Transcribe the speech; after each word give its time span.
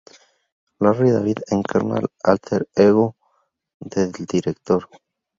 Larry 0.79 1.11
David 1.11 1.37
encarna 1.51 1.97
al 1.97 2.07
"álter 2.23 2.67
ego" 2.73 3.15
del 3.79 4.11
director. 4.11 4.89